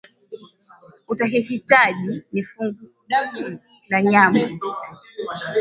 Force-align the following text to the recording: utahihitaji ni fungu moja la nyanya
utahihitaji 1.07 2.23
ni 2.31 2.43
fungu 2.43 2.89
moja 3.09 3.59
la 3.87 4.01
nyanya 4.03 4.57